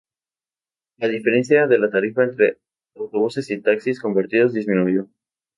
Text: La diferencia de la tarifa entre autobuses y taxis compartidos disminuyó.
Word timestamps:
La 0.97 1.07
diferencia 1.07 1.67
de 1.67 1.77
la 1.77 1.91
tarifa 1.91 2.23
entre 2.23 2.57
autobuses 2.95 3.51
y 3.51 3.61
taxis 3.61 3.99
compartidos 4.01 4.51
disminuyó. 4.51 5.05